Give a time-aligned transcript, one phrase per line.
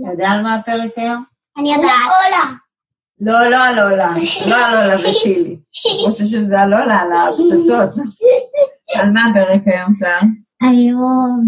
[0.00, 1.24] אתה יודע על מה הפרק היום?
[1.58, 1.88] אני יודעת.
[1.90, 2.56] עולה.
[3.20, 4.14] לא, לא על עולה,
[4.50, 5.56] לא על עולה וטילי.
[5.86, 8.04] אני חושב שזה על עולה, על הפצצות.
[8.98, 10.26] על מה הפרק היום, שר?
[10.62, 11.40] היום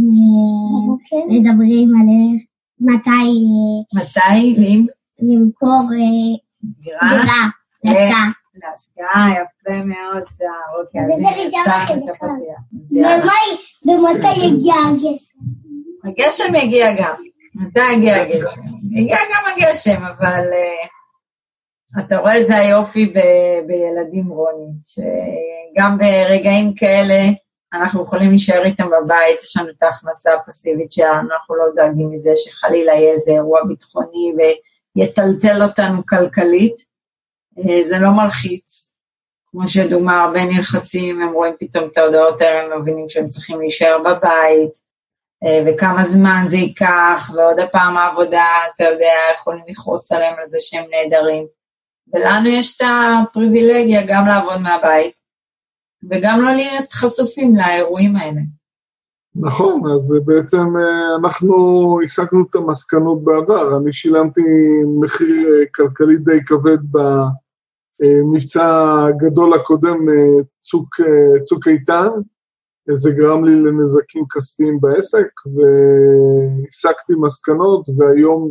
[1.12, 2.48] אה, מדברים על איך-
[2.80, 4.54] מתי אה, מתי?
[4.60, 4.86] לים?
[5.22, 7.46] למכור אה, דירה?
[7.84, 9.30] להשקעה.
[9.32, 10.80] יפה מאוד, שר.
[10.80, 11.28] אוקיי, אז הנה,
[11.84, 12.08] סתם את.
[12.08, 12.60] הפתיח.
[13.86, 15.38] ומתי יגיע הגשם?
[16.04, 17.14] הגשם יגיע גם.
[17.59, 18.61] מתי יגיע הגשם?
[18.90, 27.29] יגיע גם הגשם, אבל uh, אתה רואה זה היופי ב- בילדים רוני, שגם ברגעים כאלה
[27.75, 32.31] אנחנו יכולים להישאר איתם בבית, יש לנו את ההכנסה הפסיבית שלנו, אנחנו לא דואגים מזה
[32.34, 34.33] שחלילה יהיה איזה אירוע ביטחוני
[34.97, 36.77] ויטלטל אותנו כלכלית.
[37.59, 38.91] אה, זה לא מלחיץ.
[39.50, 43.98] כמו שדומה, הרבה נלחצים, הם רואים פתאום את ההודעות האלה, הם מבינים שהם צריכים להישאר
[43.98, 44.88] בבית,
[45.66, 50.84] וכמה זמן זה ייקח, ועוד פעם העבודה, אתה יודע, יכולים לכעוס עליהם על זה שהם
[50.91, 51.47] נהדרים.
[52.14, 55.14] ולנו יש את הפריבילגיה גם לעבוד מהבית,
[56.11, 58.41] וגם לא להיות חשופים לאירועים האלה.
[59.41, 61.55] נכון, אז בעצם אה, אנחנו
[62.05, 63.78] השגנו את המסקנות בעבר.
[63.78, 64.41] אני שילמתי
[65.00, 66.78] מחיר אה, כלכלי די כבד
[68.00, 72.08] במבצע הגדול הקודם, אה, צוק, אה, צוק איתן.
[72.92, 78.50] זה גרם לי לנזקים כספיים בעסק, והסקתי מסקנות, והיום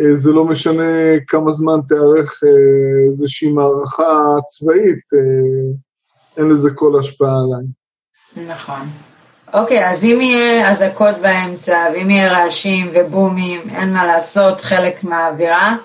[0.00, 0.82] אה, זה לא משנה
[1.26, 5.76] כמה זמן תארך אה, איזושהי מערכה צבאית, אה,
[6.36, 7.66] אין לזה כל השפעה עליי.
[8.54, 8.88] נכון.
[9.54, 15.76] אוקיי, אז אם יהיה אזעקות באמצע, ואם יהיה רעשים ובומים, אין מה לעשות, חלק מהאווירה,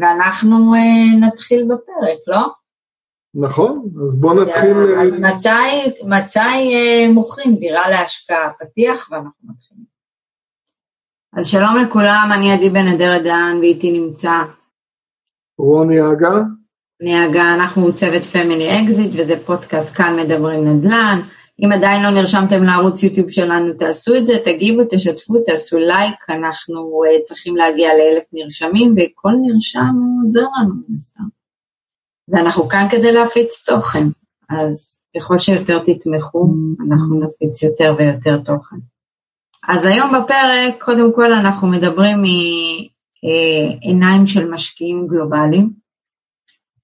[0.00, 0.74] ואנחנו
[1.20, 2.61] נתחיל בפרק, לא?
[3.34, 4.76] נכון, אז בואו נתחיל...
[4.76, 8.50] אז, אה, אז מתי, מתי אה, מוכרים דירה להשקעה?
[8.60, 9.84] פתיח ואנחנו מתחילים.
[11.36, 14.32] אז שלום לכולם, אני עדי בן אדר דן, ואיתי נמצא
[15.58, 16.38] רוני אגה,
[17.02, 21.20] אני הגה, אנחנו צוות Family Exit, וזה פודקאסט כאן מדברים נדל"ן.
[21.64, 27.02] אם עדיין לא נרשמתם לערוץ יוטיוב שלנו, תעשו את זה, תגיבו, תשתפו, תעשו לייק, אנחנו
[27.04, 31.41] אה, צריכים להגיע לאלף נרשמים, וכל נרשם עוזר לנו מן הסתם.
[32.32, 34.06] ואנחנו כאן כדי להפיץ תוכן,
[34.48, 36.48] אז ככל שיותר תתמכו,
[36.88, 38.76] אנחנו נפיץ יותר ויותר תוכן.
[39.68, 42.22] אז היום בפרק, קודם כל אנחנו מדברים
[43.22, 45.70] מעיניים של משקיעים גלובליים,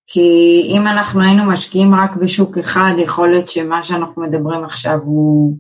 [0.07, 5.57] כי אם אנחנו היינו משקיעים רק בשוק אחד, יכול להיות שמה שאנחנו מדברים עכשיו הוא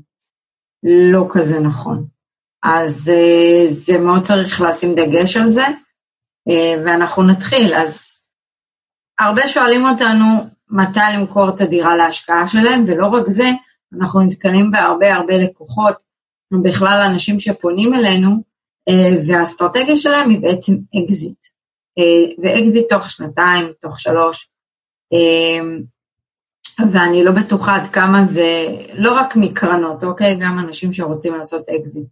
[0.82, 2.06] לא כזה נכון.
[2.62, 6.52] אז uh, זה מאוד צריך לשים דגש על זה, uh,
[6.84, 7.74] ואנחנו נתחיל.
[7.74, 8.17] אז
[9.18, 10.24] הרבה שואלים אותנו
[10.70, 13.50] מתי למכור את הדירה להשקעה שלהם, ולא רק זה,
[13.98, 15.94] אנחנו נתקלים בהרבה הרבה לקוחות,
[16.62, 18.30] בכלל אנשים שפונים אלינו,
[18.90, 18.92] אה,
[19.26, 21.38] והאסטרטגיה שלהם היא בעצם אקזיט.
[22.42, 24.48] ואקזיט תוך שנתיים, תוך שלוש,
[26.92, 30.36] ואני לא בטוחה עד כמה זה, לא רק מקרנות, אוקיי?
[30.40, 32.06] גם אנשים שרוצים לעשות אקזיט.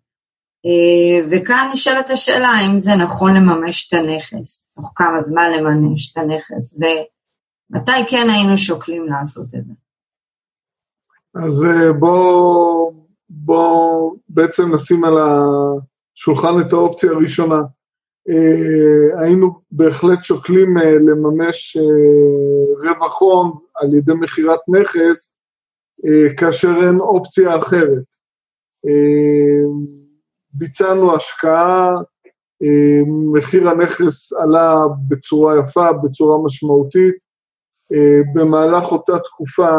[1.30, 6.78] וכאן נשאלת השאלה האם זה נכון לממש את הנכס, תוך כמה זמן לממש את הנכס,
[6.78, 9.72] ומתי כן היינו שוקלים לעשות את זה.
[11.34, 11.66] אז
[11.98, 12.92] בואו
[13.28, 17.60] בוא בעצם נשים על השולחן את האופציה הראשונה.
[18.30, 21.76] Uh, היינו בהחלט שוקלים לממש
[22.82, 25.36] רווח הון על ידי מכירת נכס,
[26.36, 28.04] כאשר אין אופציה אחרת.
[30.58, 31.94] ביצענו השקעה,
[32.64, 34.78] uh, מחיר הנכס עלה
[35.08, 37.14] בצורה יפה, בצורה משמעותית.
[37.92, 37.96] Uh,
[38.34, 39.78] במהלך אותה תקופה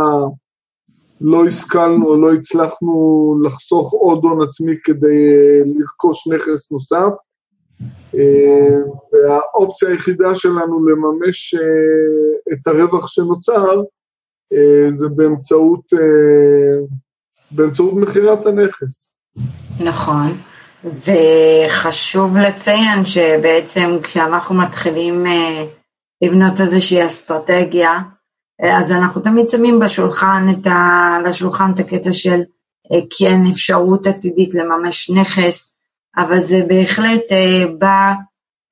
[1.21, 5.29] לא השכלנו, לא הצלחנו לחסוך עוד הון עצמי כדי
[5.63, 7.09] uh, לרכוש נכס נוסף.
[9.13, 11.55] והאופציה היחידה שלנו לממש
[12.53, 13.81] את הרווח שנוצר
[14.89, 15.85] זה באמצעות,
[17.51, 19.15] באמצעות מכירת הנכס.
[19.79, 20.27] נכון,
[21.03, 25.25] וחשוב לציין שבעצם כשאנחנו מתחילים
[26.21, 27.99] לבנות איזושהי אסטרטגיה,
[28.79, 32.39] אז אנחנו תמיד שמים בשולחן את ה, לשולחן את הקטע של
[33.19, 35.73] כן אפשרות עתידית לממש נכס,
[36.17, 37.23] אבל זה בהחלט
[37.79, 38.11] בא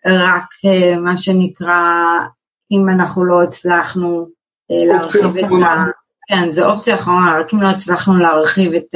[0.06, 0.50] רק
[1.02, 1.82] מה שנקרא,
[2.72, 4.28] אם אנחנו לא הצלחנו
[4.70, 5.84] להרחיב את ה...
[6.30, 8.96] כן, זו אופציה אחרונה, רק אם לא הצלחנו להרחיב את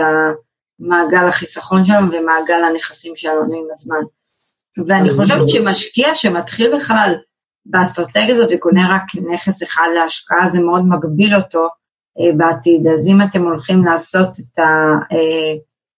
[0.79, 4.01] מעגל החיסכון שלנו ומעגל הנכסים שלנו עם הזמן.
[4.87, 7.13] ואני חושבת שמשקיע שמתחיל בכלל
[7.65, 9.03] באסטרטגיה הזאת וקונה רק
[9.33, 12.87] נכס אחד להשקעה, זה מאוד מגביל אותו uh, בעתיד.
[12.87, 14.59] אז אם אתם הולכים לעשות את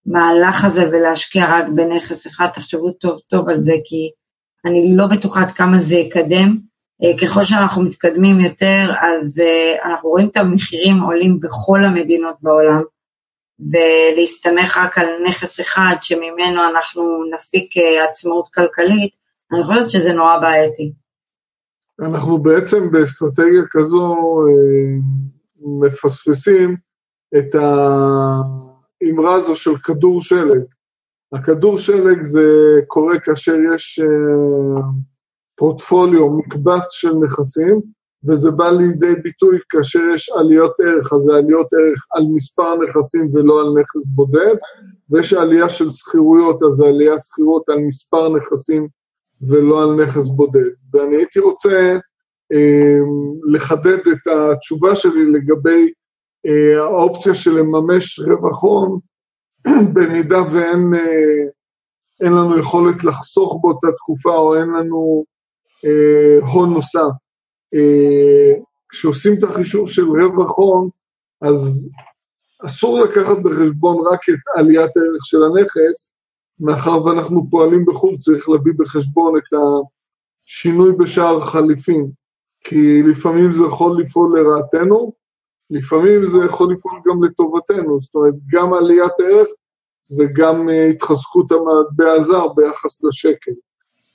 [0.06, 4.10] המהלך הזה ולהשקיע רק בנכס אחד, תחשבו טוב טוב על זה, כי
[4.64, 6.58] אני לא בטוחה עד כמה זה יקדם.
[7.04, 12.82] אה, ככל שאנחנו מתקדמים יותר, אז אה, אנחנו רואים את המחירים עולים בכל המדינות בעולם,
[13.70, 19.12] ולהסתמך רק על נכס אחד שממנו אנחנו נפיק אה, עצמאות כלכלית,
[19.52, 20.92] אני חושבת שזה נורא בעייתי.
[22.00, 24.16] אנחנו בעצם באסטרטגיה כזו
[25.80, 26.76] מפספסים
[27.38, 30.60] את האמרה הזו של כדור שלג.
[31.32, 32.46] הכדור שלג זה
[32.86, 34.00] קורה כאשר יש
[35.56, 37.80] פורטפוליו, מקבץ של נכסים,
[38.28, 43.30] וזה בא לידי ביטוי כאשר יש עליות ערך, אז זה עליות ערך על מספר נכסים
[43.34, 44.54] ולא על נכס בודד,
[45.10, 48.88] ויש עלייה של שכירויות, אז זה עלייה שכירות על מספר נכסים
[49.48, 50.70] ולא על נכס בודד.
[50.94, 51.98] ואני הייתי רוצה
[52.52, 52.98] אה,
[53.52, 55.92] לחדד את התשובה שלי לגבי
[56.46, 58.98] אה, האופציה של לממש רווח הון,
[59.94, 65.24] במידה ואין אה, לנו יכולת לחסוך באותה תקופה או אין לנו
[65.84, 67.21] אה, הון נוסף.
[67.74, 68.52] אה,
[68.88, 70.88] כשעושים את החישוב של רווח הון,
[71.40, 71.90] אז
[72.66, 76.10] אסור לקחת בחשבון רק את עליית הערך של הנכס,
[76.60, 79.58] מאחר ואנחנו פועלים בחו"ל, צריך להביא בחשבון את
[80.48, 82.10] השינוי בשער חליפין,
[82.64, 85.12] כי לפעמים זה יכול לפעול לרעתנו,
[85.70, 89.48] לפעמים זה יכול לפעול גם לטובתנו, זאת אומרת, גם עליית ערך
[90.18, 93.52] וגם אה, התחזקות המטבע הזר ביחס לשקל.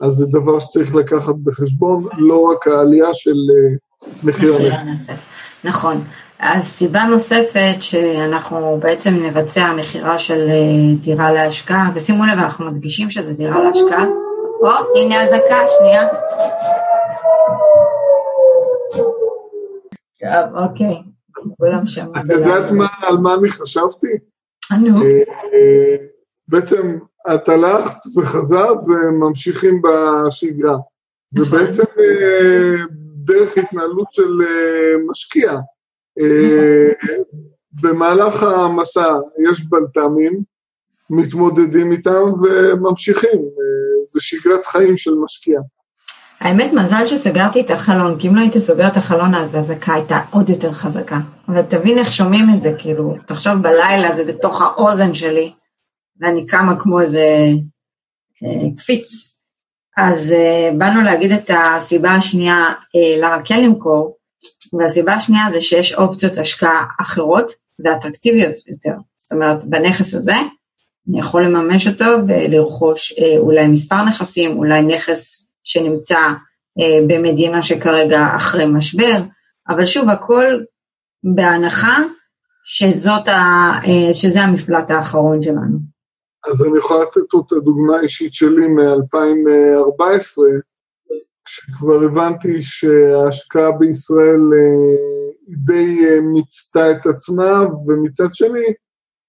[0.01, 3.75] אז זה דבר שצריך לקחת בחשבון, לא רק העלייה של אה,
[4.23, 5.23] מחיר הנכס.
[5.63, 6.03] נכון.
[6.39, 13.09] אז סיבה נוספת שאנחנו בעצם נבצע מכירה של אה, דירה להשקעה, ושימו לב, אנחנו מדגישים
[13.09, 14.05] שזה דירה להשקעה.
[14.61, 16.07] או, הנה אזעקה, שנייה.
[20.19, 21.01] טוב, אוקיי,
[21.57, 22.11] כולם שמעו.
[22.15, 22.71] את יודעת
[23.01, 24.07] על מה אני חשבתי?
[24.71, 24.99] נו.
[26.47, 26.97] בעצם
[27.33, 30.77] את הלכת וחזרת וממשיכים בשגרה.
[31.29, 31.59] זה נכון.
[31.59, 32.75] בעצם אה,
[33.25, 35.51] דרך התנהלות של אה, משקיע.
[36.19, 36.89] אה,
[37.81, 39.17] במהלך המסע
[39.49, 40.41] יש בלת"מים,
[41.09, 43.41] מתמודדים איתם וממשיכים.
[44.07, 45.59] זה שגרת חיים של משקיע.
[46.39, 50.19] האמת, מזל שסגרתי את החלון, כי אם לא הייתי סוגרת את החלון אז הזעקה הייתה
[50.31, 51.19] עוד יותר חזקה.
[51.47, 55.53] אבל תבין איך שומעים את זה, כאילו, תחשוב בלילה, זה בתוך האוזן שלי.
[56.21, 57.47] ואני קמה כמו איזה
[58.43, 59.37] אה, קפיץ.
[59.97, 62.55] אז אה, באנו להגיד את הסיבה השנייה
[62.95, 64.17] אה, למה כן למכור,
[64.73, 67.51] והסיבה השנייה זה שיש אופציות השקעה אחרות
[67.85, 68.93] ואטרקטיביות יותר.
[69.15, 70.35] זאת אומרת, בנכס הזה
[71.09, 76.19] אני יכול לממש אותו ולרכוש אולי מספר נכסים, אולי נכס שנמצא
[77.07, 79.21] במדינה שכרגע אחרי משבר,
[79.69, 80.45] אבל שוב, הכל
[81.23, 81.97] בהנחה
[82.63, 83.71] שזאת ה,
[84.13, 85.96] שזה המפלט האחרון שלנו.
[86.45, 90.43] אז אני יכול לתת את הדוגמה האישית שלי מ-2014,
[91.45, 98.73] כשכבר הבנתי שההשקעה בישראל אה, די אה, מיצתה את עצמה, ומצד שני,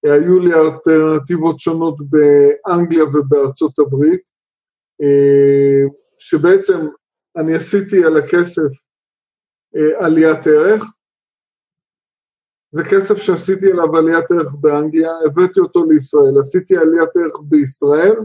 [0.03, 4.21] היו לי אלטרנטיבות שונות באנגליה ובארצות הברית,
[5.01, 6.87] אה, שבעצם
[7.37, 8.69] אני עשיתי על הכסף
[9.99, 10.83] עליית ערך,
[12.71, 18.15] זה כסף שעשיתי עליו עליית ערך באנגליה, הבאתי אותו לישראל, עשיתי עליית ערך בישראל,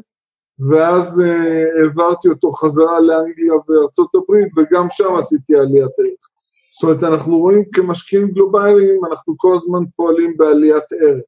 [0.71, 6.29] ואז uh, העברתי אותו חזרה לאנגליה וארצות הברית, וגם שם עשיתי עליית ערך.
[6.75, 11.25] זאת אומרת, אנחנו רואים כמשקיעים גלובליים, אנחנו כל הזמן פועלים בעליית ערך.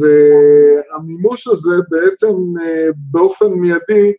[0.00, 4.12] והמימוש הזה בעצם uh, באופן מיידי,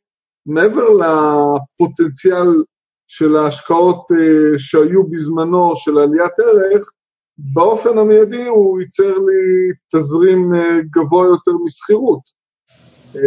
[0.46, 2.63] מעבר לפוטנציאל
[3.08, 4.16] של ההשקעות uh,
[4.58, 6.89] שהיו בזמנו של עליית ערך,
[7.38, 12.44] באופן המיידי הוא ייצר לי תזרים אה, גבוה יותר משכירות.
[13.16, 13.22] אה,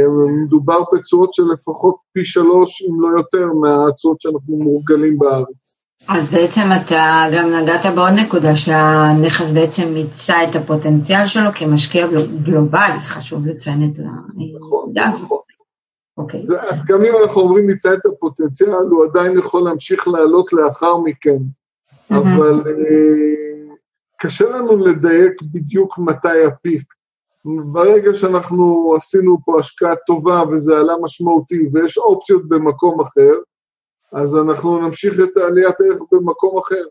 [0.45, 5.77] מדובר בתשואות של לפחות פי שלוש, אם לא יותר, מהתשואות שאנחנו מורגלים בארץ.
[6.09, 12.07] אז בעצם אתה גם נגעת בעוד נקודה, שהנכס בעצם מיצה את הפוטנציאל שלו כמשקיע
[12.43, 15.25] גלובלי, חשוב לציין את הנקודה הזאת.
[15.25, 15.39] נכון, נכון.
[16.19, 16.43] אוקיי.
[16.71, 21.39] אז גם אם אנחנו אומרים מיצה את הפוטנציאל, הוא עדיין יכול להמשיך לעלות לאחר מכן,
[22.11, 22.63] אבל...
[22.67, 23.46] אה,
[24.17, 26.83] קשה לנו לדייק בדיוק מתי הפיק.
[27.73, 33.33] ברגע שאנחנו עשינו פה השקעה טובה וזה עלה משמעותי ויש אופציות במקום אחר,
[34.13, 36.85] אז אנחנו נמשיך את העליית ערך במקום אחר,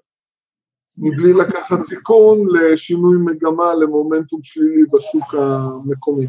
[0.98, 6.28] מבלי לקחת סיכון לשינוי מגמה, למומנטום שלילי בשוק המקומי.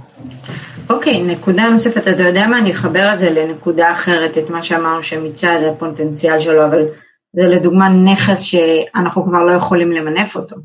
[0.90, 4.62] אוקיי, okay, נקודה נוספת, אתה יודע מה, אני אחבר את זה לנקודה אחרת, את מה
[4.62, 6.82] שאמרנו שמצד הפוטנציאל שלו, אבל
[7.36, 10.56] זה לדוגמה נכס שאנחנו כבר לא יכולים למנף אותו.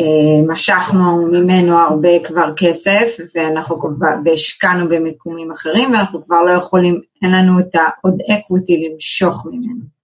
[0.00, 7.00] אה, משכנו ממנו הרבה כבר כסף, ואנחנו כבר, והשקענו במיקומים אחרים, ואנחנו כבר לא יכולים,
[7.22, 9.98] אין לנו את העוד אקוויטי למשוך ממנו.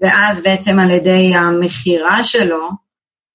[0.00, 2.68] ואז בעצם על ידי המכירה שלו,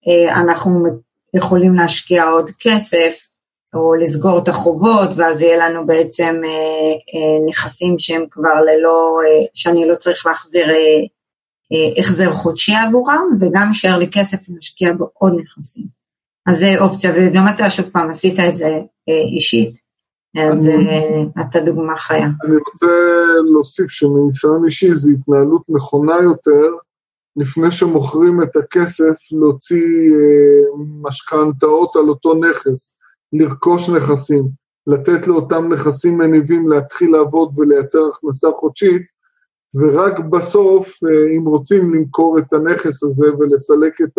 [0.08, 0.86] אה, אנחנו
[1.34, 3.25] יכולים להשקיע עוד כסף,
[3.74, 9.20] או לסגור את החובות, ואז יהיה לנו בעצם אה, נכסים שהם כבר ללא,
[9.54, 10.68] שאני לא צריך להחזיר
[12.00, 15.86] החזר חודשי עבורם, וגם יישאר לי כסף להשקיע בעוד נכסים.
[16.48, 18.66] אז זה אופציה, וגם אתה שוב פעם עשית את זה
[19.10, 19.76] אה, אישית,
[20.54, 22.28] אז אה, אתה דוגמה חיה.
[22.44, 22.94] אני רוצה
[23.52, 26.76] להוסיף שמניסיון אישי זו התנהלות נכונה יותר,
[27.38, 30.12] לפני שמוכרים את הכסף, להוציא
[31.02, 32.98] משכנתאות על אותו נכס,
[33.34, 34.44] לרכוש נכסים,
[34.88, 39.15] לתת לאותם נכסים מניבים להתחיל לעבוד ולייצר הכנסה חודשית,
[39.75, 44.17] ורק בסוף, אה, אם רוצים למכור את הנכס הזה ולסלק את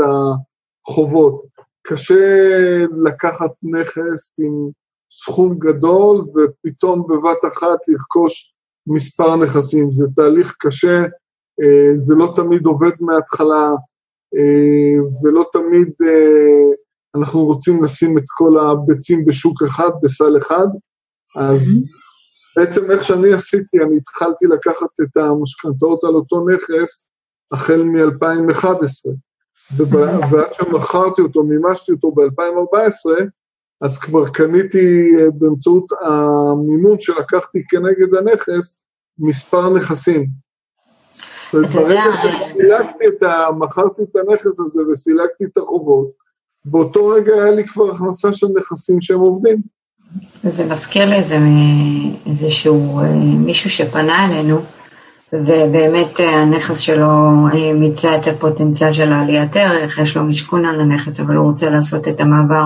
[0.89, 1.43] החובות,
[1.87, 4.71] קשה לקחת נכס עם
[5.13, 8.55] סכום גדול ופתאום בבת אחת לרכוש
[8.87, 9.93] מספר נכסים.
[9.93, 11.03] זה תהליך קשה,
[11.63, 13.71] אה, זה לא תמיד עובד מההתחלה,
[14.37, 15.93] אה, ולא תמיד
[17.15, 20.67] אנחנו רוצים לשים את כל הביצים בשוק אחד, בסל אחד,
[21.37, 21.63] אז
[22.57, 27.11] בעצם איך שאני עשיתי, אני התחלתי לקחת את המשכנתאות על אותו נכס
[27.53, 29.11] החל מ-2011,
[29.79, 33.25] ועד שמכרתי אותו, מימשתי אותו ב-2014,
[33.81, 38.85] אז כבר קניתי אה, באמצעות המימון שלקחתי כנגד הנכס
[39.19, 40.27] מספר נכסים.
[41.53, 43.49] ברגע שסילקתי את ה...
[43.59, 46.11] מכרתי את הנכס הזה וסילקתי את החובות,
[46.65, 49.76] באותו רגע היה לי כבר הכנסה של נכסים שהם עובדים.
[50.43, 51.39] זה מזכיר לי איזה,
[52.27, 54.61] איזשהו אה, מישהו שפנה אלינו,
[55.33, 57.07] ובאמת אה, הנכס שלו
[57.55, 61.71] אה, מיצה את הפוטנציאל של העליית ערך, יש לו משכון על הנכס, אבל הוא רוצה
[61.71, 62.63] לעשות את המעבר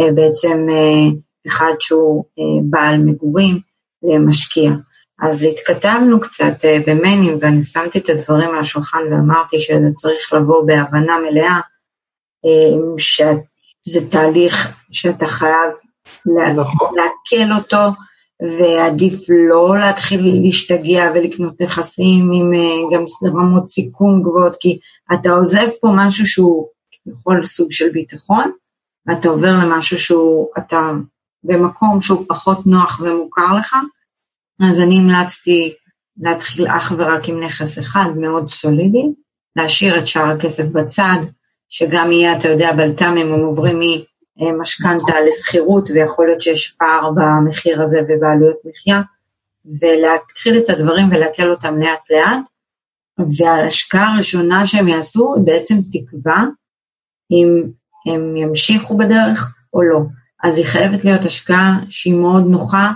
[0.00, 0.66] מבעצם
[1.46, 2.24] אחד שהוא
[2.70, 3.58] בעל מגורים
[4.02, 4.72] למשקיע.
[5.22, 11.16] אז התכתבנו קצת במיינים ואני שמתי את הדברים על השולחן ואמרתי שזה צריך לבוא בהבנה
[11.18, 11.60] מלאה,
[12.96, 15.70] שזה תהליך שאתה חייב
[16.56, 16.90] נכון.
[16.96, 17.92] לעכל אותו,
[18.42, 24.78] ועדיף לא להתחיל להשתגע ולקנות נכסים עם אה, גם רמות סיכון גבוהות, כי
[25.14, 28.50] אתה עוזב פה משהו שהוא כביכול סוג של ביטחון,
[29.06, 30.90] ואתה עובר למשהו שהוא, אתה
[31.44, 33.76] במקום שהוא פחות נוח ומוכר לך,
[34.70, 35.72] אז אני המלצתי
[36.20, 39.04] להתחיל אך ורק עם נכס אחד מאוד סולידי,
[39.56, 41.18] להשאיר את שאר הכסף בצד,
[41.68, 43.80] שגם יהיה, אתה יודע, בלת"מים הם עוברים
[44.60, 49.00] משכנתה לשכירות, ויכול להיות שיש פער במחיר הזה ובעלויות מחיה,
[49.80, 52.42] ולהתחיל את הדברים ולהקל אותם לאט לאט,
[53.38, 56.44] וההשקעה הראשונה שהם יעשו היא בעצם תקבע
[57.30, 57.70] אם
[58.06, 60.00] הם ימשיכו בדרך או לא.
[60.42, 62.92] אז היא חייבת להיות השקעה שהיא מאוד נוחה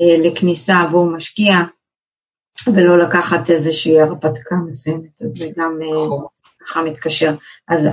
[0.00, 1.56] אה, לכניסה עבור משקיע,
[2.74, 6.26] ולא לקחת איזושהי הרפתקה מסוימת, אז זה גם אה, נכון.
[6.60, 7.34] ככה מתקשר.
[7.68, 7.92] אז אה,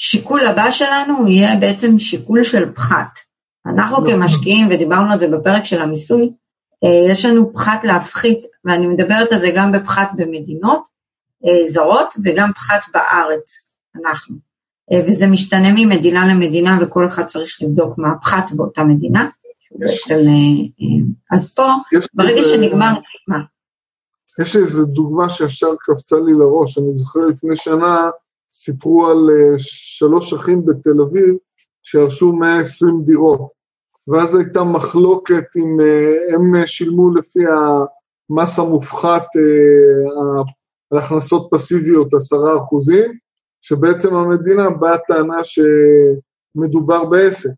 [0.00, 3.18] השיקול הבא שלנו יהיה בעצם שיקול של פחת.
[3.66, 4.12] אנחנו נכון.
[4.12, 6.32] כמשקיעים, ודיברנו על זה בפרק של המיסוי,
[6.84, 10.82] אה, יש לנו פחת להפחית, ואני מדברת על זה גם בפחת במדינות
[11.46, 14.36] אה, זרות וגם פחת בארץ, אנחנו.
[14.92, 19.28] אה, וזה משתנה ממדינה למדינה וכל אחד צריך לבדוק מה הפחת באותה מדינה.
[19.78, 20.14] בעצם,
[21.30, 21.68] אז פה,
[22.14, 22.92] ברגע שנגמר,
[23.28, 23.38] מה?
[24.40, 28.10] יש לי איזו דוגמה שישר קפצה לי לראש, אני זוכר לפני שנה,
[28.50, 31.34] סיפרו על אה, שלוש אחים בתל אביב
[31.82, 33.48] שירשו 120 דירות,
[34.08, 40.42] ואז הייתה מחלוקת אם אה, הם שילמו לפי המס המופחת אה,
[40.90, 43.12] על הכנסות פסיביות עשרה אחוזים,
[43.60, 47.50] שבעצם המדינה באה טענה שמדובר בעסק.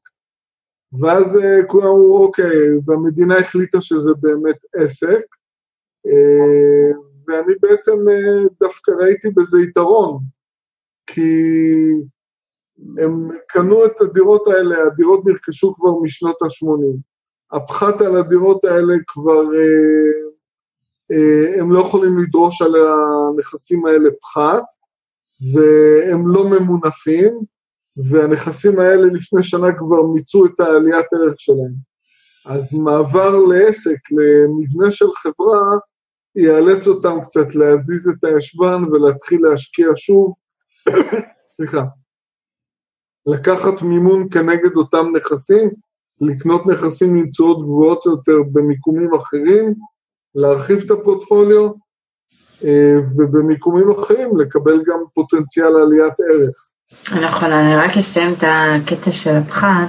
[1.00, 2.56] ואז כולם אמרו, אוקיי,
[2.86, 5.24] והמדינה החליטה שזה באמת עסק,
[7.28, 7.92] ואני בעצם
[8.60, 10.18] דווקא ראיתי בזה יתרון,
[11.06, 11.30] כי
[12.98, 16.98] הם קנו את הדירות האלה, הדירות נרכשו כבר משנות ה-80.
[17.52, 20.32] הפחת על הדירות האלה כבר, אה,
[21.12, 24.62] אה, הם לא יכולים לדרוש על הנכסים האלה פחת,
[25.54, 27.38] והם לא ממונפים,
[27.96, 31.92] והנכסים האלה לפני שנה כבר מיצו את העליית ערך שלהם.
[32.46, 35.78] אז מעבר לעסק, למבנה של חברה,
[36.36, 40.34] יאלץ אותם קצת להזיז את הישבן ולהתחיל להשקיע שוב
[41.46, 41.82] סליחה,
[43.26, 45.70] לקחת מימון כנגד אותם נכסים,
[46.20, 49.74] לקנות נכסים עם תשואות גבוהות יותר במיקומים אחרים,
[50.34, 51.70] להרחיב את הפורטפוליו,
[52.64, 56.68] אה, ובמיקומים אחרים לקבל גם פוטנציאל עליית ערך.
[57.24, 59.88] נכון, אני רק אסיים את הקטע של הפחת,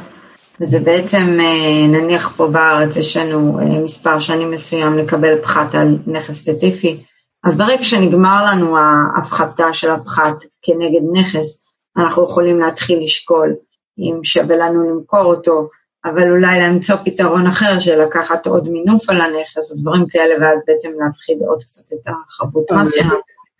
[0.62, 5.98] וזה בעצם, אה, נניח פה בארץ יש לנו אה, מספר שנים מסוים לקבל פחת על
[6.08, 7.04] נכס ספציפי,
[7.44, 11.64] אז ברגע שנגמר לנו ההפחתה של הפחת כנגד נכס,
[11.98, 13.56] אנחנו יכולים להתחיל לשקול
[14.00, 15.70] אם שווה לנו למכור אותו,
[16.06, 20.64] אבל אולי למצוא פתרון אחר של לקחת עוד מינוף על הנכס או דברים כאלה, ואז
[20.68, 23.16] בעצם להפחיד עוד קצת את החבות מס שלנו,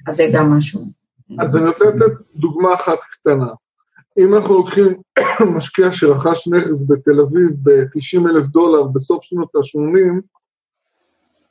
[0.08, 0.82] אז זה גם משהו.
[1.40, 3.48] אז אני רוצה לתת דוגמה אחת קטנה.
[4.18, 5.02] אם אנחנו לוקחים
[5.56, 10.22] משקיע שרכש נכס בתל אביב ב-90 אלף דולר בסוף שנות ה-80,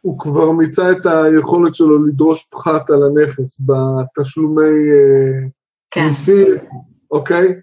[0.02, 5.49] הוא כבר מיצה את היכולת שלו לדרוש פחת על הנכס בתשלומי אה,
[5.90, 6.06] כן.
[6.09, 6.47] מיסים,
[7.11, 7.54] אוקיי?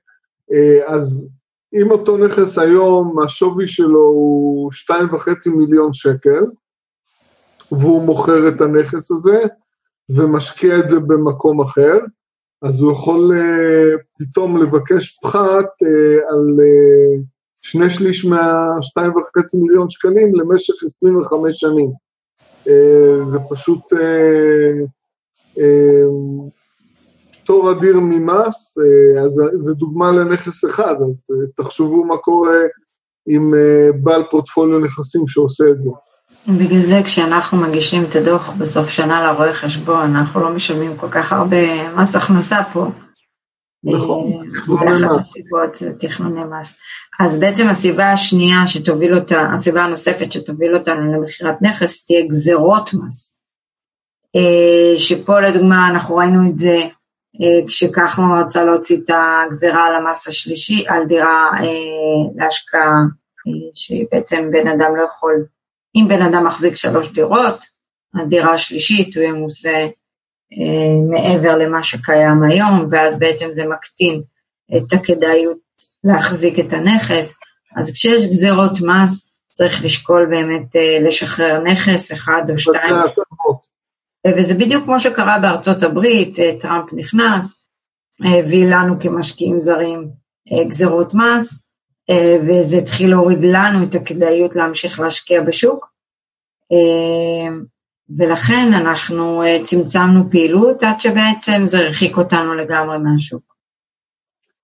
[0.54, 1.30] אה, אז
[1.74, 6.44] אם אותו נכס היום, השווי שלו הוא 2.5 מיליון שקל,
[7.72, 9.40] והוא מוכר את הנכס הזה
[10.10, 11.98] ומשקיע את זה במקום אחר,
[12.62, 17.24] אז הוא יכול uh, פתאום לבקש פחת uh, על uh,
[17.62, 21.92] שני שליש מה-2.5 מיליון שקלים למשך 25 שנים.
[22.70, 23.98] Uh, זה פשוט uh,
[25.56, 25.60] uh,
[27.32, 28.78] פטור אדיר ממס,
[29.26, 32.58] אז זו דוגמה לנכס אחד, אז תחשבו מה קורה
[33.28, 33.54] עם
[34.04, 35.90] בעל פורטפוליו נכסים שעושה את זה.
[36.48, 41.34] בגלל זה כשאנחנו מגישים את הדוח בסוף שנה לרואה חשבון, אנחנו לא משלמים כל כך
[41.34, 42.88] הרבה מס הכנסה פה.
[43.84, 46.78] נכון, זה אחת הסיבות, זה תכנוני מס.
[47.20, 53.40] אז בעצם הסיבה השנייה שתוביל אותה, הסיבה הנוספת שתוביל אותנו למכירת נכס תהיה גזרות מס.
[54.96, 56.80] שפה לדוגמה אנחנו ראינו את זה
[57.68, 61.50] כשכחלון רצה להוציא את הגזרה על המס השלישי, על דירה
[62.36, 62.98] להשקעה,
[63.74, 65.46] שבעצם בן אדם לא יכול
[65.96, 67.66] אם בן אדם מחזיק שלוש דירות,
[68.16, 69.88] הדירה השלישית הוא ימוסה אה,
[71.10, 74.22] מעבר למה שקיים היום, ואז בעצם זה מקטין
[74.78, 75.58] את הכדאיות
[76.04, 77.38] להחזיק את הנכס.
[77.76, 82.96] אז כשיש גזירות מס, צריך לשקול באמת אה, לשחרר נכס אחד או שתיים.
[84.38, 87.68] וזה בדיוק כמו שקרה בארצות הברית, אה, טראמפ נכנס,
[88.26, 90.10] הביא לנו כמשקיעים זרים
[90.52, 91.64] אה, גזירות מס,
[92.10, 95.92] אה, וזה התחיל להוריד לנו את הכדאיות להמשיך להשקיע בשוק,
[96.72, 97.56] אה,
[98.18, 103.44] ולכן אנחנו אה, צמצמנו פעילות עד שבעצם זה הרחיק אותנו לגמרי מהשוק.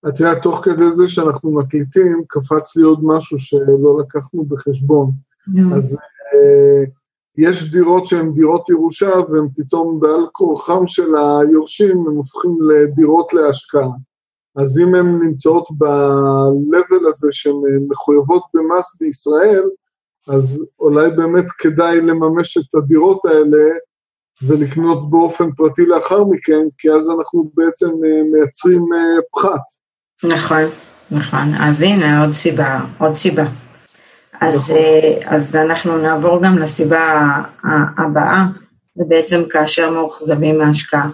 [0.07, 5.11] את יודעת, תוך כדי זה שאנחנו מקליטים, קפץ לי עוד משהו שלא לקחנו בחשבון.
[5.75, 6.89] אז uh,
[7.37, 13.89] יש דירות שהן דירות ירושה, והן פתאום בעל כורחם של היורשים, הם הופכים לדירות להשקעה.
[14.55, 17.55] אז אם הן נמצאות ב-level הזה שהן
[17.89, 19.63] מחויבות במס בישראל,
[20.27, 23.65] אז אולי באמת כדאי לממש את הדירות האלה
[24.41, 27.87] ולקנות באופן פרטי לאחר מכן, כי אז אנחנו בעצם
[28.31, 28.85] מייצרים
[29.31, 29.61] פחת.
[30.23, 30.63] נכון,
[31.11, 31.53] נכון.
[31.59, 33.45] אז הנה עוד סיבה, עוד סיבה.
[34.41, 35.33] אז, נכון.
[35.35, 37.31] אז אנחנו נעבור גם לסיבה
[37.97, 38.45] הבאה,
[38.95, 41.09] זה בעצם כאשר מאוכזבים מהשקעה.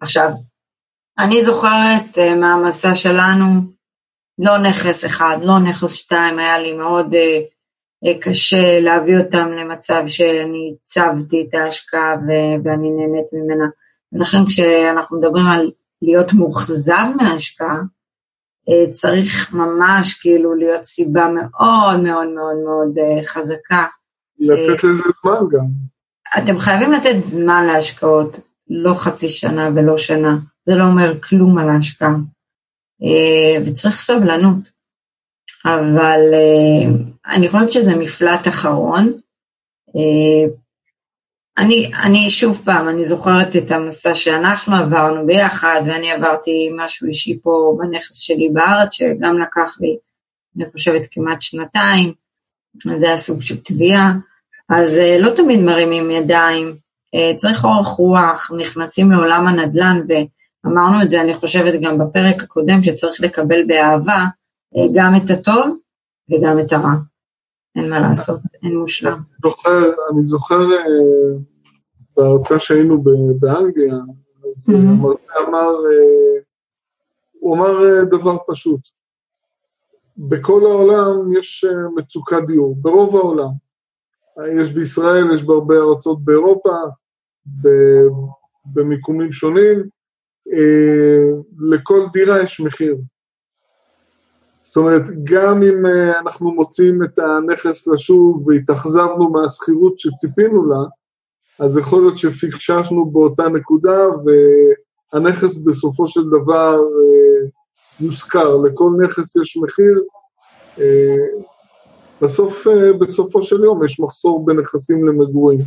[0.00, 0.30] עכשיו,
[1.18, 3.46] אני זוכרת מהמסע שלנו,
[4.38, 7.53] לא נכס אחד, לא נכס שתיים, היה לי מאוד uh,
[8.20, 12.14] קשה להביא אותם למצב שאני הצבתי את ההשקעה
[12.64, 13.64] ואני נהנית ממנה.
[14.12, 15.70] ולכן כשאנחנו מדברים על
[16.02, 17.80] להיות מאוכזב מההשקעה,
[18.70, 23.86] uh, צריך ממש כאילו להיות סיבה מאוד מאוד מאוד מאוד uh, חזקה.
[24.38, 25.66] לתת לזה זמן גם.
[26.38, 28.40] אתם חייבים לתת זמן להשקעות,
[28.70, 30.36] לא חצי שנה ולא שנה.
[30.66, 32.14] זה לא אומר כלום על ההשקעה.
[33.02, 34.74] אה, וצריך סבלנות.
[35.64, 39.12] אבל אה, אני חושבת שזה מפלט אחרון.
[39.96, 40.54] אה,
[41.58, 47.40] אני, אני שוב פעם, אני זוכרת את המסע שאנחנו עברנו ביחד, ואני עברתי משהו אישי
[47.42, 49.96] פה בנכס שלי בארץ, שגם לקח לי,
[50.56, 52.12] אני חושבת, כמעט שנתיים,
[52.98, 54.12] זה היה סוג של תביעה,
[54.68, 56.74] אז לא תמיד מרימים ידיים,
[57.36, 60.12] צריך אורך רוח, נכנסים לעולם הנדל"ן, ו...
[60.66, 64.24] אמרנו את זה, אני חושבת, גם בפרק הקודם, שצריך לקבל באהבה
[64.76, 65.76] אה, גם את הטוב
[66.30, 66.94] וגם את הרע.
[67.76, 69.18] אין מה לעשות, אין מושלם.
[69.42, 69.82] זוכר,
[70.12, 71.38] אני זוכר אה,
[72.16, 73.02] בהרצאה שהיינו
[73.40, 73.94] באנגליה,
[74.48, 74.76] אז Mhm.
[74.76, 76.40] המרצה אמר, אה,
[77.40, 78.80] הוא אמר דבר פשוט,
[80.16, 81.64] בכל העולם יש
[81.96, 83.48] מצוקת דיור, ברוב העולם.
[84.60, 86.70] יש בישראל, יש בהרבה ארצות באירופה,
[88.66, 89.82] במיקומים שונים,
[90.52, 92.96] אה, לכל דירה יש מחיר.
[94.74, 100.78] זאת אומרת, גם אם אה, אנחנו מוצאים את הנכס לשוב והתאכזבנו מהשכירות שציפינו לה,
[101.58, 107.48] אז יכול להיות שפיקששנו באותה נקודה והנכס בסופו של דבר אה,
[108.00, 110.02] יושכר, לכל נכס יש מחיר.
[110.80, 111.26] אה,
[112.22, 112.66] בסוף,
[113.00, 115.60] בסופו של יום יש מחסור בנכסים למגורים.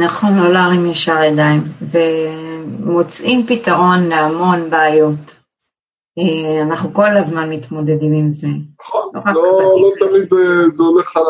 [0.00, 5.37] נכון, לא להרים ישר ידיים, ומוצאים פתרון להמון בעיות.
[6.18, 8.48] אה, אנחנו כל הזמן מתמודדים עם זה.
[8.80, 9.90] נכון, לא לא, לא.
[9.98, 11.24] תמיד אה, זה הולך חלק.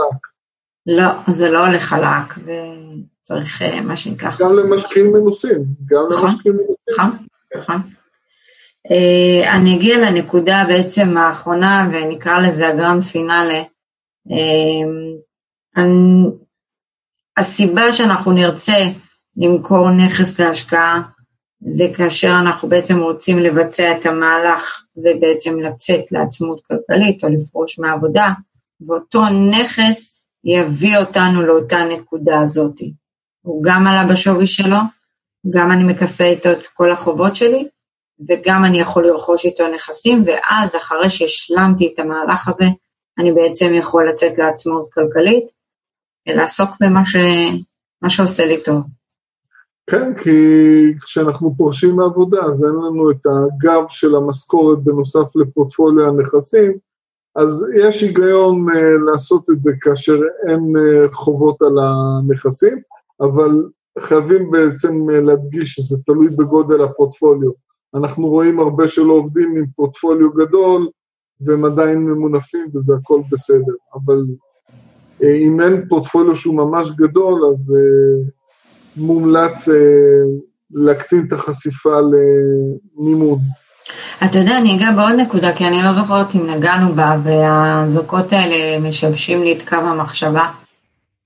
[0.87, 4.31] לא, זה לא הולך חלק, וצריך אה, מה שנקרא...
[4.39, 6.31] גם למשקיעים מנוסים, גם נכון.
[6.31, 6.75] למשקיעים מנוסים.
[6.91, 7.77] נכון, נכון.
[9.53, 13.63] אני אגיע לנקודה בעצם האחרונה, ונקרא לזה הגרנד פינאלה.
[17.37, 18.85] הסיבה שאנחנו נרצה
[19.37, 21.03] למכור נכס להשקעה,
[21.61, 28.33] זה כאשר אנחנו בעצם רוצים לבצע את המהלך ובעצם לצאת לעצמות כלכלית או לפרוש מהעבודה,
[28.87, 32.75] ואותו נכס יביא אותנו לאותה נקודה הזאת.
[33.43, 34.77] הוא גם עלה בשווי שלו,
[35.51, 37.69] גם אני מכסה איתו את כל החובות שלי,
[38.29, 42.65] וגם אני יכול לרכוש איתו נכסים, ואז אחרי שהשלמתי את המהלך הזה,
[43.19, 45.45] אני בעצם יכול לצאת לעצמאות כלכלית,
[46.29, 47.17] ולעסוק במה ש...
[48.03, 48.98] מה שעושה לי טוב.
[49.91, 50.31] כן, כי
[51.01, 56.73] כשאנחנו פורשים מעבודה, אז אין לנו את הגב של המשכורת בנוסף לפורטפוליו הנכסים,
[57.37, 58.75] אז יש היגיון uh,
[59.11, 62.79] לעשות את זה כאשר אין uh, חובות על הנכסים,
[63.21, 67.51] אבל חייבים בעצם uh, להדגיש שזה תלוי בגודל הפורטפוליו.
[67.95, 70.89] אנחנו רואים הרבה שלא עובדים עם פורטפוליו גדול,
[71.41, 74.25] והם עדיין ממונפים וזה הכל בסדר, אבל
[75.21, 78.38] uh, אם אין פורטפוליו שהוא ממש גדול, אז uh,
[78.97, 79.73] מומלץ uh,
[80.71, 83.39] להקטין את החשיפה למימון.
[84.25, 88.79] אתה יודע, אני אגע בעוד נקודה, כי אני לא זוכרת אם נגענו בה, והאזעקות האלה
[88.79, 90.53] משבשים לי את קו המחשבה.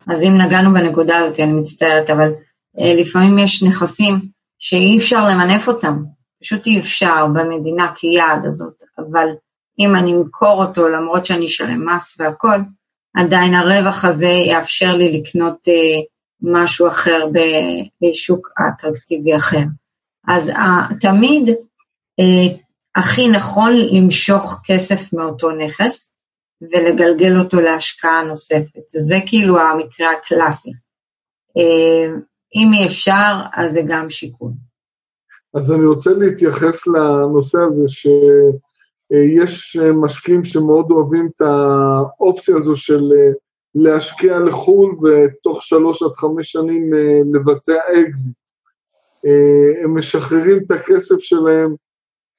[0.08, 2.32] אז אם נגענו בנקודה הזאת, אני מצטערת, אבל
[2.80, 4.20] אה, לפעמים יש נכסים
[4.58, 6.02] שאי אפשר למנף אותם,
[6.42, 9.26] פשוט אי אפשר במדינת יעד הזאת, אבל
[9.78, 12.58] אם אני אמכור אותו, למרות שאני אשלם מס והכל,
[13.16, 16.00] עדיין הרווח הזה יאפשר לי לקנות אה,
[16.42, 17.26] משהו אחר
[18.02, 19.64] בשוק אטרקטיבי אחר.
[20.28, 21.48] אז אה, תמיד
[22.20, 22.56] אה,
[22.96, 26.12] הכי נכון למשוך כסף מאותו נכס
[26.62, 28.82] ולגלגל אותו להשקעה נוספת.
[28.88, 30.72] זה כאילו המקרה הקלאסי.
[31.58, 32.14] אה,
[32.54, 34.50] אם אי אפשר, אז זה גם שיקול.
[35.54, 43.32] אז אני רוצה להתייחס לנושא הזה שיש משקיעים שמאוד אוהבים את האופציה הזו של אה,
[43.74, 48.36] להשקיע לחו"ל ותוך שלוש עד חמש שנים אה, לבצע אקזיט.
[49.26, 51.74] אה, הם משחררים את הכסף שלהם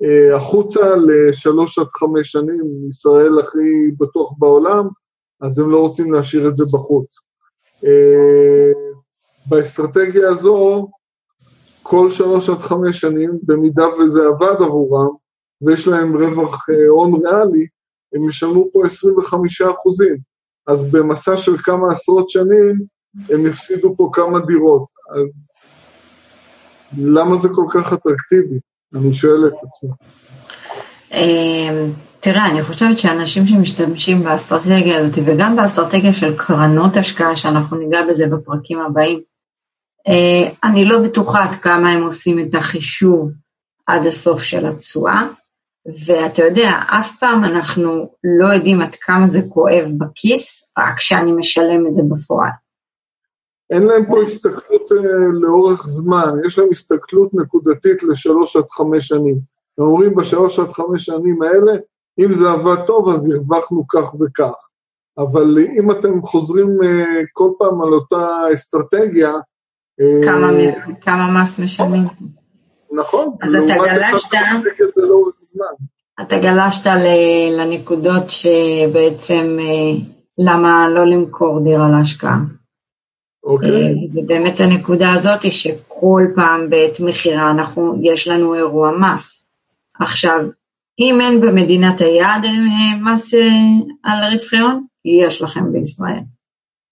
[0.04, 4.88] אה, החוצה לשלוש עד חמש שנים, ישראל הכי בטוח בעולם,
[5.41, 7.15] אז הם לא רוצים להשאיר את זה בחוץ.
[9.46, 10.88] באסטרטגיה הזו,
[11.84, 15.10] כל שלוש עד חמש שנים, במידה וזה עבד עבורם,
[15.62, 17.67] ויש להם רווח הון ריאלי,
[18.13, 20.33] הם ישלמו פה 25 אחוזים.
[20.67, 22.82] אז במסע של כמה עשרות שנים,
[23.30, 24.86] הם יפסידו פה כמה דירות.
[25.15, 25.54] אז
[26.97, 28.60] למה זה כל כך אטרקטיבי?
[28.95, 29.89] אני שואל את עצמי.
[31.13, 31.86] אה,
[32.19, 38.26] תראה, אני חושבת שאנשים שמשתמשים באסטרטגיה הזאת, וגם באסטרטגיה של קרנות השקעה, שאנחנו ניגע בזה
[38.28, 39.21] בפרקים הבאים,
[40.08, 43.32] אה, אני לא בטוחה עד כמה הם עושים את החישוב
[43.88, 45.28] עד הסוף של התשואה,
[45.86, 46.69] ואתה יודע,
[47.00, 52.02] אף פעם אנחנו לא יודעים עד כמה זה כואב בכיס, רק כשאני משלם את זה
[52.10, 52.50] בפועל.
[53.69, 54.98] אין להם פה הסתכלות אה,
[55.41, 59.39] לאורך זמן, יש להם הסתכלות נקודתית לשלוש עד חמש שנים.
[59.78, 61.72] הם אומרים בשלוש עד חמש שנים האלה,
[62.19, 64.69] אם זה עבד טוב אז הרווחנו כך וכך.
[65.17, 69.32] אבל אם אתם חוזרים אה, כל פעם על אותה אסטרטגיה,
[70.02, 72.08] אה, כמה, מ- כמה מס משלמים.
[72.95, 74.27] נכון, אז אתה גלשת-
[75.39, 75.65] זמן.
[76.21, 76.89] אתה גלשת
[77.58, 80.06] לנקודות שבעצם אה,
[80.38, 82.38] למה לא למכור דירה להשקעה.
[83.43, 83.69] אוקיי?
[83.88, 89.49] אה, זה באמת הנקודה הזאת שכל פעם בעת מכירה אנחנו, יש לנו אירוע מס.
[89.99, 90.39] עכשיו,
[90.99, 93.34] אם אין במדינת היעד אה, מס
[94.03, 96.19] על רווחי-הון, יש לכם בישראל.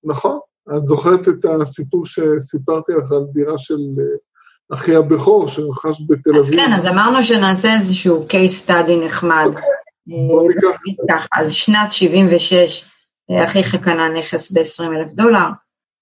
[0.03, 0.39] נכון.
[0.77, 3.79] את זוכרת את הסיפור שסיפרתי לך על דירה של
[4.73, 6.59] אחי הבכור שרכש בתל אז אביב?
[6.59, 9.47] כן, אז אמרנו שנעשה איזשהו case study נחמד.
[10.27, 10.49] בוא
[11.09, 12.85] אה, אז שנת 76,
[13.31, 15.47] אה, אחיך קנה נכס ב-20 אלף דולר,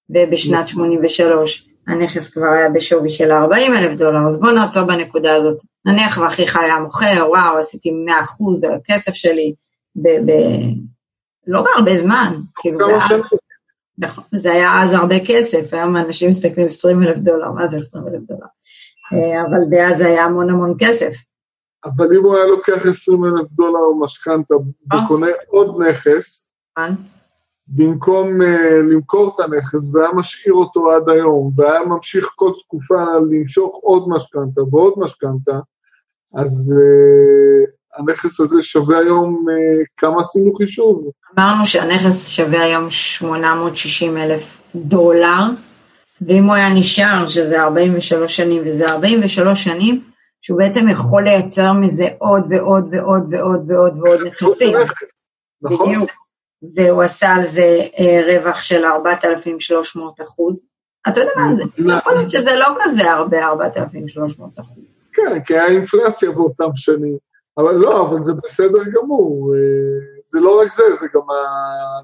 [0.10, 5.58] ובשנת 83 הנכס כבר היה בשווי של 40 אלף דולר, אז בוא נעצור בנקודה הזאת.
[5.86, 9.54] נניח ואחיך היה מוכר, וואו, עשיתי 100 אחוז על הכסף שלי,
[9.96, 10.74] ב- ב-
[11.48, 13.39] לא בהרבה זמן, כאילו, ואז-.
[14.00, 18.08] נכון, זה היה אז הרבה כסף, היום אנשים מסתכלים 20 אלף דולר, מה זה 20
[18.08, 18.46] אלף דולר?
[19.14, 21.14] אה, אבל דאז זה היה המון המון כסף.
[21.86, 24.56] אבל אם הוא היה לוקח 20 אלף דולר משכנתה
[24.94, 26.54] וקונה עוד נכס?
[27.68, 28.46] במקום uh,
[28.92, 34.62] למכור את הנכס והיה משאיר אותו עד היום, והיה ממשיך כל תקופה למשוך עוד משכנתה
[34.62, 35.60] ועוד משכנתה,
[36.36, 41.12] אז uh, הנכס הזה שווה היום, uh, כמה עשינו חישוב?
[41.40, 45.44] אמרנו שהנכס שווה היום 860 אלף דולר,
[46.22, 50.04] ואם הוא היה נשאר, שזה 43 שנים, וזה 43 שנים,
[50.42, 54.78] שהוא בעצם יכול לייצר מזה עוד ועוד ועוד ועוד ועוד ועוד נכסים.
[55.62, 55.88] נכון?
[55.90, 56.12] בדיוק.
[56.76, 60.64] והוא עשה על זה אה, רווח של 4,300 אחוז.
[61.08, 61.64] אתה יודע מה, זה
[61.98, 65.00] יכול להיות שזה לא כזה הרבה 4,300 אחוז.
[65.14, 67.18] כן, כי היה אינפלציה באותם שנים.
[67.60, 69.54] אבל לא, אבל זה בסדר גמור.
[69.56, 69.60] אה,
[70.24, 72.04] זה לא רק זה, זה גם ה-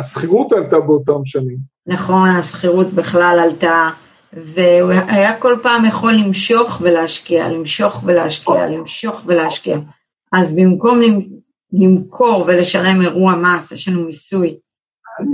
[0.00, 1.56] השכירות עלתה באותם שנים.
[1.86, 3.90] נכון, השכירות בכלל עלתה,
[4.32, 9.78] והוא היה כל פעם יכול למשוך ולהשקיע, למשוך ולהשקיע, למשוך ולהשקיע.
[10.32, 14.58] אז במקום למ- למכור ולשלם אירוע מס, יש לנו מיסוי,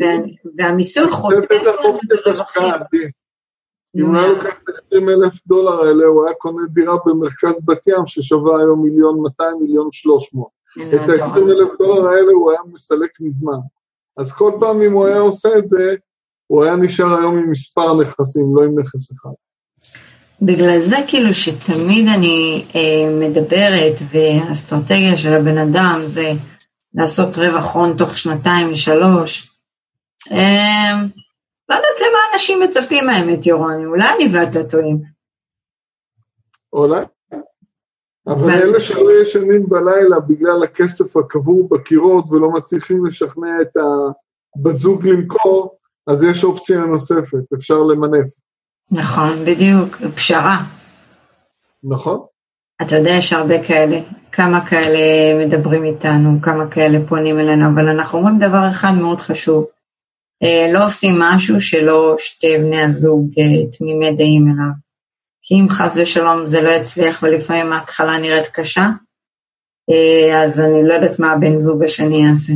[0.00, 0.06] וה-
[0.59, 2.64] והמיסוי חוטף לנו את הרווחים.
[3.96, 7.87] אם הוא היה לוקח את ה-20 אלף דולר האלה, הוא היה קונה דירה במרכז בת
[7.87, 10.48] ים ששווה היום מיליון 200, מיליון 300.
[10.79, 13.59] את ה-20 אלף דולר האלה הוא היה מסלק מזמן.
[14.16, 15.94] אז כל פעם אם הוא היה עושה את זה,
[16.46, 19.31] הוא היה נשאר היום עם מספר נכסים, לא עם נכס אחד.
[20.42, 26.33] בגלל זה כאילו שתמיד אני אה, מדברת והאסטרטגיה של הבן אדם זה
[26.94, 29.50] לעשות רווח הון תוך שנתיים לשלוש.
[30.33, 31.03] אה,
[31.70, 35.02] לא יודעת למה אנשים מצפים האמת יורוני, אולי אני ואתה טועים.
[36.72, 37.04] אולי?
[38.26, 45.06] אבל אלה שלא ישנים בלילה בגלל הכסף הקבור בקירות ולא מצליחים לשכנע את הבת זוג
[45.06, 48.30] למכור, אז יש אופציה נוספת, אפשר למנף,
[48.90, 50.56] נכון, בדיוק, פשרה.
[51.85, 52.20] נכון?
[52.83, 54.00] אתה יודע, יש הרבה כאלה,
[54.33, 54.98] כמה כאלה
[55.46, 59.66] מדברים איתנו, כמה כאלה פונים אלינו, אבל אנחנו אומרים דבר אחד מאוד חשוב,
[60.72, 64.70] לא עושים משהו שלא שתי בני הזוג אה, תמימי דעים אליו.
[65.42, 68.88] כי אם חס ושלום זה לא יצליח ולפעמים ההתחלה נראית קשה,
[69.90, 72.53] אה, אז אני לא יודעת מה הבן זוג השני יעשה.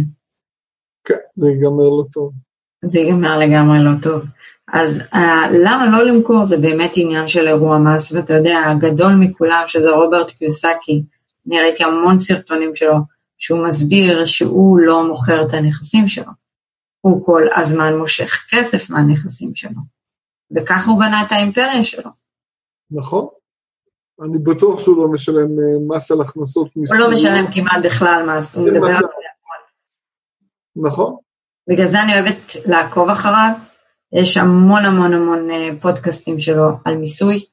[1.05, 2.33] כן, זה ייגמר לא טוב.
[2.85, 4.25] זה ייגמר לגמרי לא טוב.
[4.73, 5.19] אז uh,
[5.53, 10.31] למה לא למכור זה באמת עניין של אירוע מס, ואתה יודע, הגדול מכולם, שזה רוברט
[10.31, 11.03] קיוסקי,
[11.47, 12.97] אני ראיתי המון סרטונים שלו,
[13.39, 16.44] שהוא מסביר שהוא לא מוכר את הנכסים שלו.
[17.05, 19.81] הוא כל הזמן מושך כסף מהנכסים שלו.
[20.57, 22.11] וככה הוא בנה את האימפריה שלו.
[22.91, 23.29] נכון?
[24.23, 26.99] אני בטוח שהוא לא משלם אה, מס על הכנסות הוא מיסוי.
[26.99, 28.97] לא משלם כמעט בכלל מס, הוא מדבר על.
[28.97, 30.87] זה.
[30.89, 31.17] נכון?
[31.71, 33.53] בגלל זה אני אוהבת לעקוב אחריו.
[34.13, 37.45] יש המון המון המון אה, פודקאסטים שלו על מיסוי.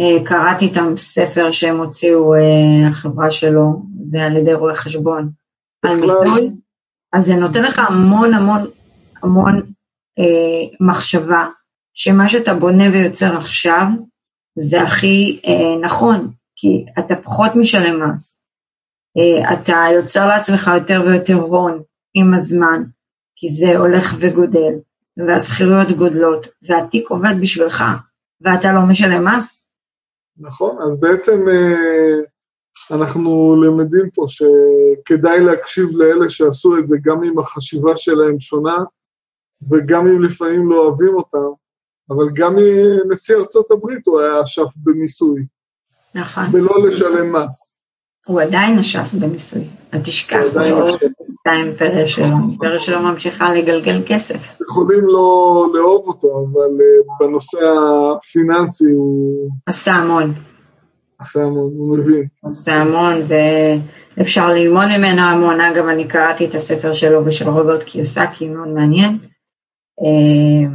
[0.00, 2.34] אה, קראתי איתם ספר שהם הוציאו,
[2.90, 5.30] החברה שלו, זה על ידי רואה חשבון,
[5.82, 6.06] על בכלל.
[6.06, 6.50] מיסוי.
[7.12, 8.70] אז זה נותן לך המון המון
[9.22, 9.56] המון
[10.18, 11.48] אה, מחשבה,
[11.94, 13.86] שמה שאתה בונה ויוצר עכשיו,
[14.58, 18.40] זה הכי אה, נכון, כי אתה פחות משלם מס.
[19.18, 21.82] אה, אתה יוצר לעצמך יותר ויותר הון
[22.14, 22.82] עם הזמן,
[23.36, 24.72] כי זה הולך וגודל,
[25.16, 27.84] והשכירויות גודלות, והתיק עובד בשבילך,
[28.40, 29.66] ואתה לא משלם מס.
[30.38, 37.38] נכון, אז בעצם אה, אנחנו למדים פה שכדאי להקשיב לאלה שעשו את זה, גם אם
[37.38, 38.76] החשיבה שלהם שונה,
[39.70, 41.48] וגם אם לפעמים לא אוהבים אותם,
[42.10, 42.56] אבל גם
[43.10, 45.44] נשיא ארצות הברית הוא היה אשף במיסוי,
[46.14, 46.44] נכון.
[46.52, 47.80] ולא לשלם מס.
[48.26, 53.54] הוא עדיין נשף במיסוי, אל תשכח, הוא עדיין לא את האימפריה שלו, האימפריה שלו ממשיכה
[53.54, 54.60] לגלגל כסף.
[54.62, 57.58] יכולים לא לאהוב אותו, אבל אה, בנושא
[58.16, 60.32] הפיננסי הוא עשה המון.
[61.18, 62.24] עשה המון, הוא מבין.
[62.40, 63.14] עושה המון,
[64.16, 65.60] ואפשר ללמוד ממנו המון.
[65.60, 69.18] אגב, אני קראתי את הספר שלו ושל רוברט קיוסקי, מאוד מעניין.
[70.02, 70.70] אה,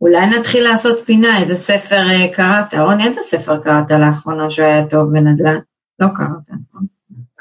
[0.00, 2.74] אולי נתחיל לעשות פינה, איזה ספר אה, קראת?
[2.74, 5.58] רוני, איזה ספר קראת לאחרונה שהיה טוב בנדל"ן?
[5.98, 6.86] לא קראת, נכון?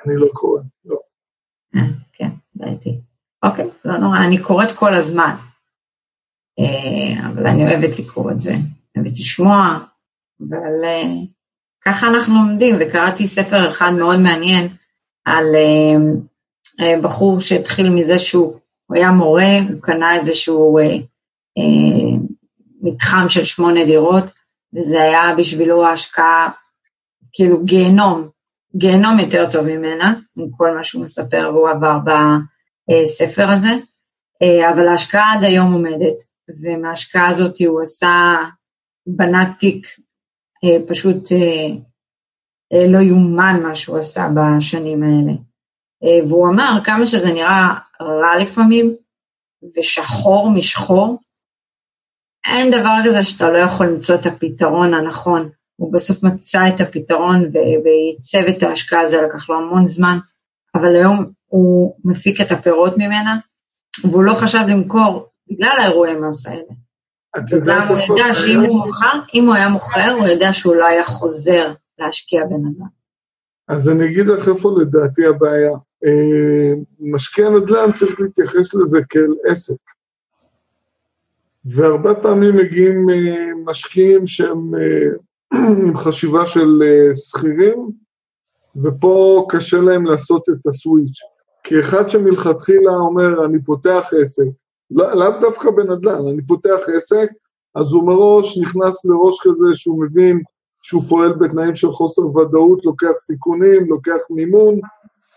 [0.05, 0.97] אני לא קורא, לא.
[1.75, 1.81] אה,
[2.13, 2.99] כן, ראיתי.
[3.43, 5.35] אוקיי, לא נורא, אני קוראת כל הזמן.
[6.59, 8.55] אה, אבל אני אוהבת לקרוא את זה,
[8.97, 9.79] אוהבת לשמוע,
[10.41, 10.85] אבל
[11.81, 14.67] ככה אנחנו לומדים, וקראתי ספר אחד מאוד מעניין
[15.25, 15.45] על
[17.01, 20.79] בחור שהתחיל מזה שהוא הוא היה מורה, הוא קנה איזשהו
[22.81, 24.23] מתחם של שמונה דירות,
[24.75, 26.49] וזה היה בשבילו ההשקעה,
[27.33, 28.29] כאילו גיהנום,
[28.75, 31.97] גיהנום יותר טוב ממנה, עם כל מה שהוא מספר והוא עבר
[32.89, 33.73] בספר הזה,
[34.41, 36.15] אה, אבל ההשקעה עד היום עומדת,
[36.63, 38.35] ומההשקעה הזאת הוא עשה,
[39.07, 39.87] בנה תיק
[40.63, 41.67] אה, פשוט אה,
[42.73, 45.33] אה, לא יאומן מה שהוא עשה בשנים האלה.
[46.03, 48.95] אה, והוא אמר, כמה שזה נראה רע לפעמים,
[49.77, 51.17] ושחור משחור,
[52.53, 55.49] אין דבר כזה שאתה לא יכול למצוא את הפתרון הנכון.
[55.75, 57.51] הוא בסוף מצא את הפתרון
[57.83, 60.17] וייצב את ההשקעה הזו, לקח לו המון זמן,
[60.75, 63.37] אבל היום הוא מפיק את הפירות ממנה,
[64.03, 66.73] והוא לא חשב למכור בגלל האירועי מס האלה.
[67.51, 71.03] וגם הוא ידע שאם הוא מוכר, אם הוא היה מוכר, הוא ידע שהוא לא היה
[71.03, 72.85] חוזר להשקיע בנדל"ן.
[73.67, 75.71] אז אני אגיד לך איפה לדעתי הבעיה.
[76.05, 79.84] אה, משקיע נדל"ן צריך להתייחס לזה כאל עסק.
[81.65, 85.07] והרבה פעמים מגיעים אה, משקיעים שהם אה,
[85.83, 86.81] עם חשיבה של
[87.13, 87.89] שכירים,
[88.83, 91.19] ופה קשה להם לעשות את ה switch.
[91.63, 94.43] כי אחד שמלכתחילה אומר, אני פותח עסק,
[94.91, 97.29] לא, לאו לא דווקא בנדל"ן, אני פותח עסק,
[97.75, 100.41] אז הוא מראש נכנס לראש כזה שהוא מבין
[100.81, 104.79] שהוא פועל בתנאים של חוסר ודאות, לוקח סיכונים, לוקח מימון,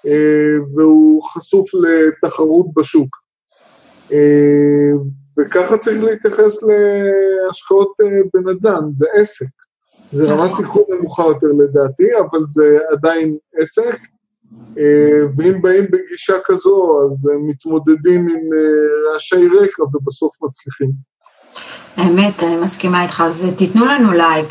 [0.07, 3.17] אה, והוא חשוף לתחרות בשוק.
[4.13, 4.93] אה,
[5.39, 9.47] וככה צריך להתייחס להשקעות אה, בנדל"ן, זה עסק.
[10.13, 13.99] זה רמת סיכון נמוכה יותר לדעתי, אבל זה עדיין עסק.
[15.37, 18.41] ואם באים בגישה כזו, אז מתמודדים עם
[19.13, 20.91] רעשי רקע ובסוף מצליחים.
[21.97, 24.49] האמת, אני מסכימה איתך, אז תיתנו לנו לייק,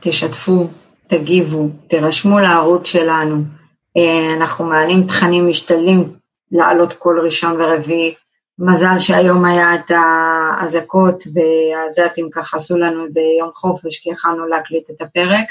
[0.00, 0.68] תשתפו,
[1.06, 3.42] תגיבו, תירשמו לערוץ שלנו.
[3.96, 6.12] אה, אנחנו מעלים תכנים משתדלים
[6.52, 8.14] לעלות כל ראשון ורביעי.
[8.58, 14.90] מזל שהיום היה את האזעקות והעזתים ככה עשו לנו איזה יום חופש כי יכלנו להקליט
[14.90, 15.46] את הפרק.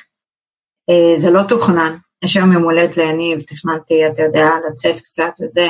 [0.90, 5.68] אה, זה לא תוכנן, יש היום יום הולדת ליניב, תכננתי, אתה יודע, לצאת קצת וזה.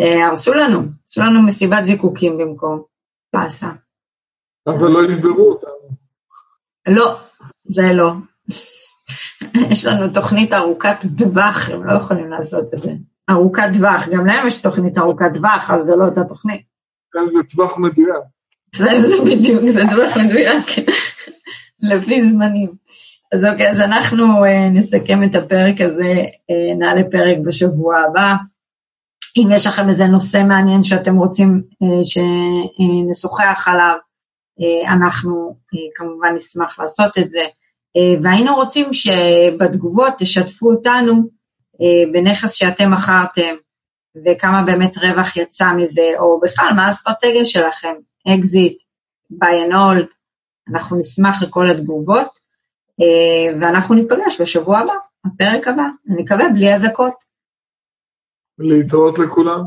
[0.00, 2.82] אה, הרסו לנו, עשו לנו מסיבת זיקוקים במקום
[3.30, 3.68] פאסה.
[4.66, 5.70] אבל לא ישברו אותנו.
[6.86, 7.16] לא,
[7.64, 8.12] זה לא.
[9.72, 12.92] יש לנו תוכנית ארוכת טווח, הם לא יכולים לעשות את זה.
[13.30, 16.62] ארוכת טווח, גם להם יש תוכנית ארוכת טווח, אבל זה לא אותה תוכנית.
[17.12, 18.24] כאן זה טווח מדויק.
[18.70, 20.64] אצלם זה בדיוק, זה טווח מדויק,
[21.80, 22.70] לפי זמנים.
[23.32, 28.34] אז אוקיי, אז אנחנו uh, נסכם את הפרק הזה, uh, נעלה פרק בשבוע הבא.
[29.36, 33.96] אם יש לכם איזה נושא מעניין שאתם רוצים אה, שנשוחח עליו,
[34.60, 37.44] אה, אנחנו אה, כמובן נשמח לעשות את זה.
[37.96, 41.20] אה, והיינו רוצים שבתגובות תשתפו אותנו אה,
[42.12, 43.54] בנכס שאתם מכרתם,
[44.24, 47.94] וכמה באמת רווח יצא מזה, או בכלל, מה האסטרטגיה שלכם,
[48.34, 48.82] אקזיט,
[49.30, 50.06] buy and hold,
[50.68, 52.38] אנחנו נשמח לכל התגובות,
[53.00, 54.94] אה, ואנחנו ניפגש בשבוע הבא,
[55.26, 57.14] הפרק הבא, אני מקווה בלי אזעקות.
[58.58, 59.60] להתראות לכולם.